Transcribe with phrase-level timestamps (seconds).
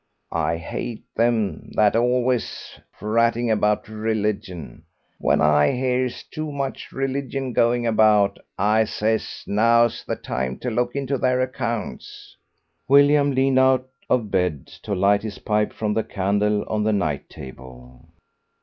[0.33, 4.83] I hate them that is always prating out religion.
[5.19, 10.95] When I hears too much religion going about I says now's the time to look
[10.95, 12.35] into their accounts."
[12.87, 17.29] William leaned out of bed to light his pipe from the candle on the night
[17.29, 18.09] table.